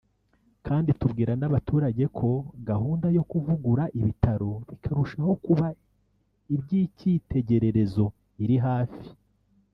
kandi 0.67 0.89
tubwira 0.99 1.33
n’abaturage 1.37 2.03
ko 2.17 2.29
gahunda 2.69 3.07
yo 3.17 3.23
kuvugura 3.31 3.83
ibitaro 3.99 4.51
bikarushako 4.69 5.31
kuba 5.45 5.67
iby’icyitegererezo 6.55 8.05
iri 8.43 8.57
hafi 8.67 9.03